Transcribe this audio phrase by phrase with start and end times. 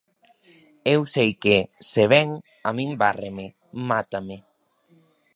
[0.93, 1.57] Eu sei que,
[1.91, 2.29] se vén,
[2.67, 3.45] a min várreme,
[3.89, 4.37] mátame.